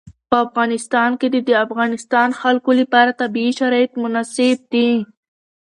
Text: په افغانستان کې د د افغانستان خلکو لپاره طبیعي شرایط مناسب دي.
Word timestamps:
په 0.29 0.35
افغانستان 0.45 1.09
کې 1.19 1.27
د 1.31 1.37
د 1.47 1.51
افغانستان 1.65 2.29
خلکو 2.41 2.71
لپاره 2.79 3.17
طبیعي 3.21 3.51
شرایط 3.59 3.91
مناسب 4.03 4.57
دي. 4.73 4.89